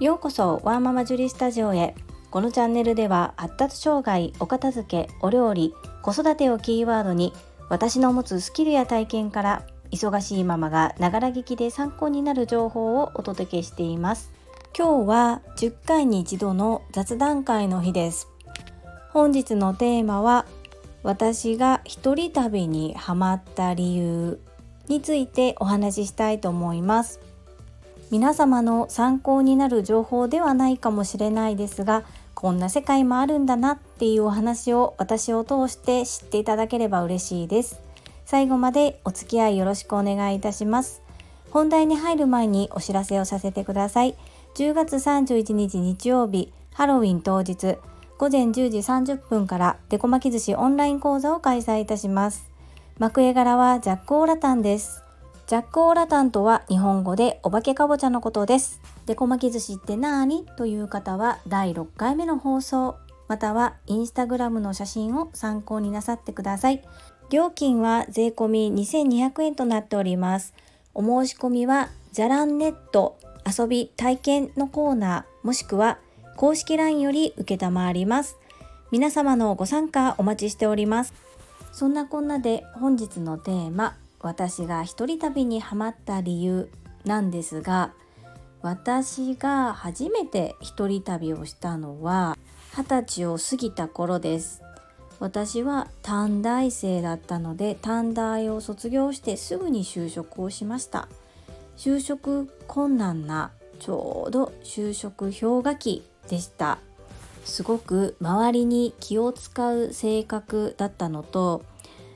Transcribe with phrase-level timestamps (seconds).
[0.00, 1.94] ようこそワーママジュリスタジオへ。
[2.30, 7.34] このチャンネルでは発達障害お片付けお料理子育てをキーワードに
[7.68, 14.32] 私の持つスキルや体験から忙しいママがながら聞きで参考になる情報をお届けしています。
[14.74, 18.26] 今日は10回に一度の雑談会の日です。
[19.10, 20.46] 本日のテーマは
[21.02, 24.40] 私が一人旅にハマった理由
[24.88, 27.20] についてお話ししたいと思います。
[28.10, 37.80] 皆様の参考になる情報ではないかもしれないですがこんな世界もあるんだなっていうお話を私を通して知っていただければ嬉しいです。
[38.24, 41.02] 最後までお付き合いよろしくお願いいたします。
[41.50, 44.14] 本題に入る前にお知らせをさせてください。
[44.54, 47.76] 10月31日日曜日ハロウィン当日
[48.16, 52.48] 午前10時30分からデコ巻き寿司オンライン講座を開催いたします。
[52.98, 55.02] 幕絵柄はジャックオーラタンです。
[55.50, 58.80] ジャックオーラタンとは日本語でお化けかぼちゃのことです。
[59.06, 60.46] デコ巻き寿司ってなーに？
[60.56, 62.94] という方は第6回目の放送
[63.26, 66.84] またはインスタグラムの写真を参考になさってください。
[67.30, 70.54] 料金は税込2200円となっております。
[70.94, 75.98] お申し込みはじゃらんネット遊び体験のコーナーもしくは
[76.36, 77.58] 公式 LINE より受
[77.92, 78.36] ります。
[78.92, 81.12] 皆様のご参加お待ちしております。
[81.72, 86.70] そんなこんなで本日のテーマ私が一人旅にハマった理由
[87.04, 87.92] なんですが
[88.62, 92.36] 私が初めて一人旅をしたのは
[92.76, 94.62] 二十歳を過ぎた頃です。
[95.18, 101.08] 私は短大生だったので短大を卒業してすぐに就職をしました。
[101.76, 106.78] 就職困難なちょうど就職氷河期でした。
[107.44, 111.64] すごく周りに気を使う性格だったのと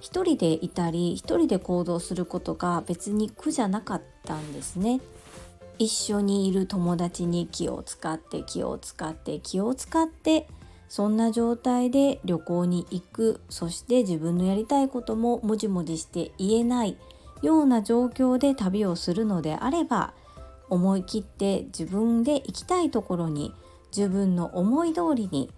[0.00, 5.00] 一人でいたり一人で行動することが別に苦じゃなかったんですね。
[5.78, 10.48] 一緒にいる友達に気を使って気を使って気を使って
[10.88, 16.96] そんな状態で旅行に行くそして自分のやりたいことももじもじして言えない
[17.42, 20.14] ような状況で旅をするのであれば
[20.70, 23.52] 思い切って自分で行きたいところに
[23.94, 25.50] 自分の思い通りに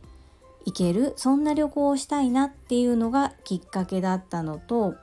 [0.66, 4.94] 行けるそんな旅行をしたいなっていうのがきっかけだったのと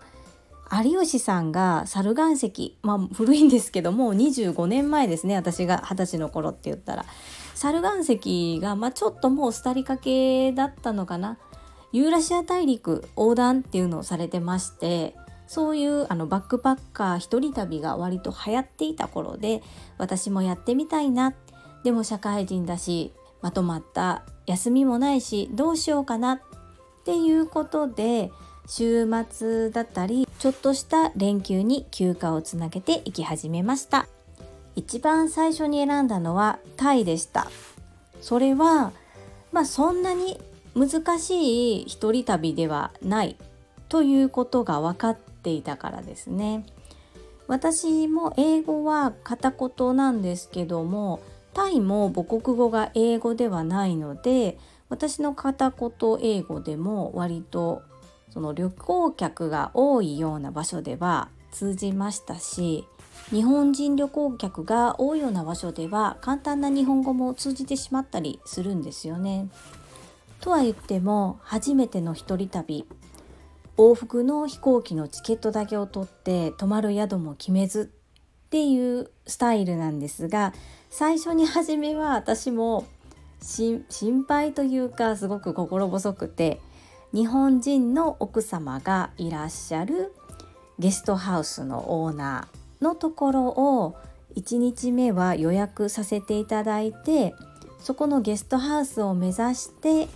[0.71, 7.05] 有吉さんが猿岩石まあ古いんですけどもう25年前ですね私が二十歳の頃って言ったら。
[7.55, 11.37] 猿岩石が、まあ、ちょっともう廃りかけだったのかな。
[11.93, 15.15] ユーラシア大陸横断っていうのをされてまして
[15.47, 19.63] そういうあのバックパッカー一人旅が割と流行っていた頃で
[19.97, 21.33] 私もやってみたいな。
[21.85, 26.41] でも社会人だしまとまった休みもないしどうしようかなっ
[27.03, 28.31] ていうことで
[28.67, 34.07] 週末だったりちょっとした連休に休暇をつなげて行き始めました。
[34.75, 37.47] 一番最初に選んだのはタイでした。
[38.21, 38.91] それは
[39.51, 40.39] まあそんなに
[40.75, 43.37] 難しい一人旅ではない
[43.87, 46.65] ということが分かっていたからですね。
[47.47, 51.19] 私も英語は片言なんですけども
[51.55, 57.81] タイも母国語が英語ではないので私の片言英語でも割と
[58.29, 62.85] その旅行客が多いような場所では通じましたし
[63.29, 69.47] 日本人旅行客が多いような場所では簡単な日本語も通じてしまったりするんですよね。
[70.41, 72.85] とは言っても初めての一人旅
[73.77, 77.91] 往復の飛行機のチケットだけを取って泊まる宿も決めず
[78.55, 80.53] っていうスタイルなんですが
[80.89, 82.85] 最初に初めは私も
[83.41, 83.83] 心
[84.25, 86.61] 配というかすごく心細くて
[87.13, 90.13] 日本人の奥様がいらっしゃる
[90.79, 93.97] ゲストハウスのオーナーのところを
[94.37, 97.35] 1日目は予約させていただいて
[97.81, 100.07] そこのゲストハウスを目指して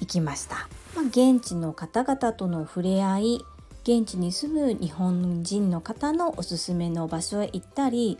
[0.00, 3.40] 行きました、まあ、現地の方々との触れ合い
[3.82, 8.18] 現地に住む日本人の方のおすすめの場所へ行ったり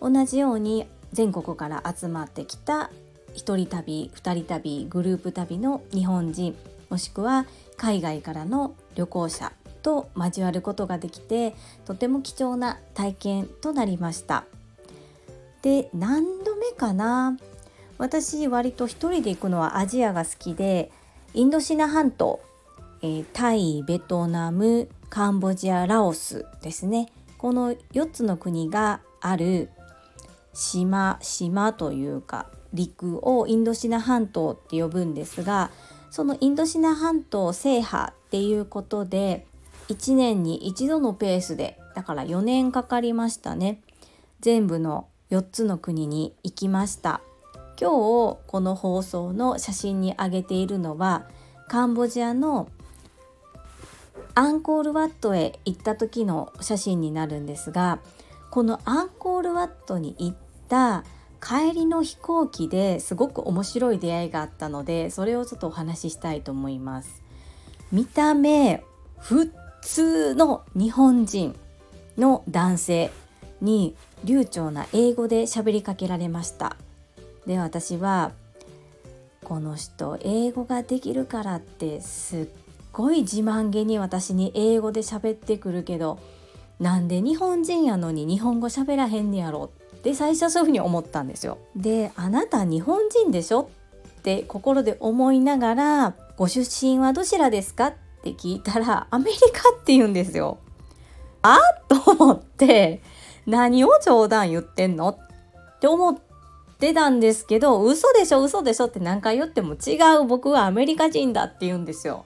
[0.00, 2.90] 同じように全国から集まってきた
[3.34, 6.56] 1人旅2人旅グループ旅の日本人
[6.90, 7.46] もしくは
[7.76, 9.52] 海外からの旅行者
[9.82, 11.54] と交わることができて
[11.84, 14.44] とても貴重な体験となりました。
[15.62, 17.36] で何度目かな？
[17.98, 20.90] 私割と一人で行くのはアジアが好きで
[21.32, 22.40] インドシナ半島、
[23.02, 27.06] えー、タイベトナムカンボジアラオスですね。
[27.38, 29.70] この4つの国がある
[30.52, 35.70] 島島というか陸をインドシナ半島って呼ぶんですが
[36.10, 39.46] そのインドシナ半島制覇っていうことで
[39.88, 43.82] 1年に1度のペースでだから4年かかりましたね。
[44.40, 47.20] 全部の4つの国に行きました。
[47.80, 51.28] 今日この放送の写真に上げているのは
[51.68, 52.68] カンボジアの
[54.34, 58.00] アンコールワットへ行った時の写真になるんですが
[58.50, 60.36] このアンコールワットに行っ
[60.68, 61.04] た
[61.40, 67.22] 帰りの飛行機ですごく面白い出会いがあったのでそれをちょっとお話ししたいと思います。
[67.92, 68.82] 見た目
[69.18, 69.52] 普
[69.82, 71.54] 通の日本人
[72.16, 73.10] の男性
[73.60, 73.94] に
[74.24, 76.76] 流暢な英語で喋りかけられました。
[77.46, 78.32] で私は
[79.44, 82.46] この人英語ができるからってすっ
[82.94, 86.18] ごい自慢げに私に英語で喋ってくるけど
[86.78, 91.58] なんで日本人やのに日本語喋らへんねやろって最初そういうふうに思ったんですよ。
[91.76, 93.68] であなた日本人でしょ
[94.18, 100.58] って心で思いながらご出身はどちらですかって聞いたらアメリカって言うんですよ。
[101.42, 101.58] あ
[101.88, 103.02] と思って
[103.46, 105.08] 何を冗談言ってんの？
[105.10, 106.16] って思っ
[106.78, 112.24] てたんですけど嘘でしょ嘘でしょって何回言っても違う僕はアメリカ人だって言うんですよ。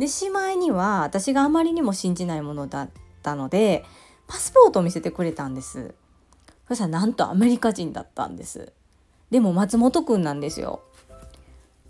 [0.00, 2.90] でしまいには私があまりにも信じないものだっ
[3.22, 3.84] たので
[4.26, 5.94] パスポートを見せてくれたんです。
[6.66, 8.72] そしたらなんとアメリカ人だったんです。
[9.30, 10.80] でも松本くんなんですよ。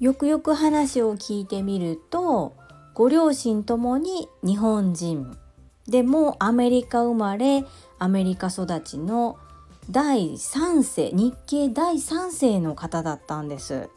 [0.01, 2.55] よくよく話を聞いてみると
[2.95, 5.37] ご両親ともに日本人。
[5.87, 7.65] でもアメリカ生まれ
[7.99, 9.39] アメリカ育ちの
[9.89, 13.89] 第3世日系第3世の方だったんです。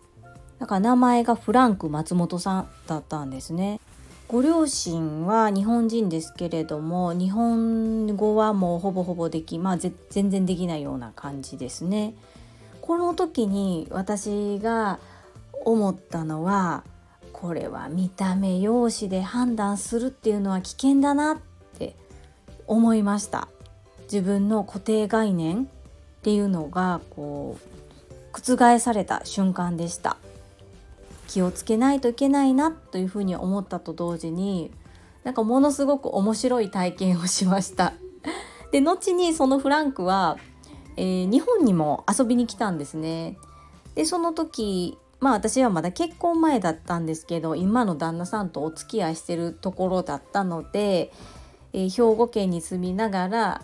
[0.59, 3.79] だから名前がフランク松本さんだったんですね。
[4.27, 12.15] ご両親は日本人ですけれども日本語はもうほぼほぼできまあ全然できないような感じですね。
[12.81, 14.99] この時に私が
[15.63, 16.83] 思ったのは
[17.31, 21.37] これは見た目容姿で判断するっていうのは危険だなっ
[21.77, 21.95] て
[22.67, 23.47] 思いました
[24.03, 25.65] 自分の固定概念っ
[26.23, 30.17] ていうのがこう覆された瞬間でした
[31.27, 34.71] 気をつけないといけないなというふうに思ったと同時に
[35.23, 37.93] なんかものすごく面白い体験をしました。
[38.71, 40.37] で後にそのフランクは、
[40.97, 43.37] えー、日本にも遊びに来たんですね。
[43.95, 51.13] でその時まあ私はまだ結婚前だったんですけど今の旦那さんとお付き合いしてるところだったので、
[51.71, 53.61] えー、兵庫県に住みながら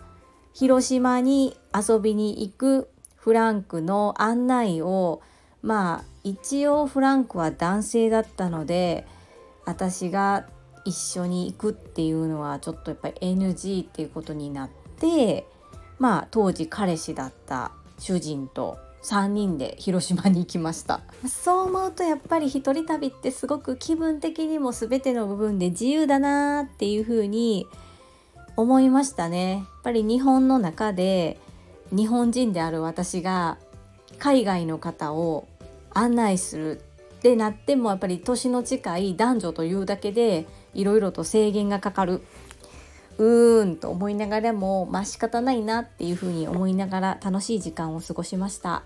[0.54, 5.22] 広島に遊びに行くフランクの案内を
[5.62, 9.08] まあ一応フランクは男性だったので
[9.66, 10.48] 私が
[10.86, 15.46] 一緒に行くっていうのはちょっとやっぱり NG っていうことになって
[15.98, 21.02] まあ当時彼氏だった主人と3人で広島に行きました。
[21.28, 27.66] そう思うとやっぱり一人旅ってすごく気分的にも全ての部分で自由だなっていうふうに
[28.58, 29.52] 思いましたね。
[29.52, 31.40] やっぱり日本の中で
[31.92, 33.58] 日本人である私が
[34.18, 35.48] 海外の方を
[36.00, 36.82] 案内する
[37.18, 42.22] ってなってもやっぱり年の近い男女というだけでいろいろと制限がかかる。
[43.18, 48.84] うーんと思いながらもまあ仕方ないなっていうふうに思いながら楽しい時間を過ごしました。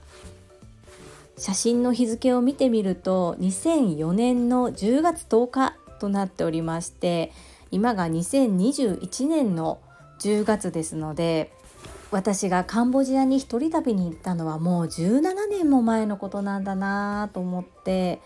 [1.38, 7.31] 写真の日付を見てみると2004年の10月10日となっておりまして
[7.71, 9.80] 今が2021年の
[10.19, 11.51] 10月ですので
[12.13, 18.22] 私がカンボジアに一人旅に行ったのはもう17年も前のことなんだなと思って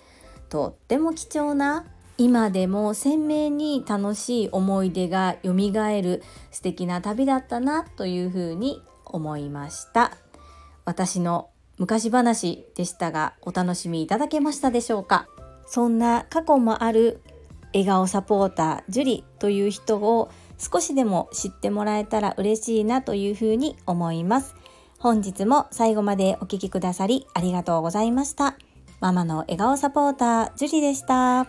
[0.50, 1.86] とっても貴重な
[2.18, 10.18] 今でも鮮明に楽しい思い出がよみがえる素敵な旅だったなというふうに思いました。
[10.84, 15.28] 私の昔話でしたがお楽しみいただけましたでしょうか？
[15.66, 17.22] そんな過去もある
[17.74, 24.56] 笑顔サポータージュリという人を少しでも知ってもらえたら嬉しいなというふうに思います。
[25.00, 28.56] 本日も最後までお聴きくださりありがとうございました。
[29.00, 31.46] ママの笑顔サポーター、ジュリでした。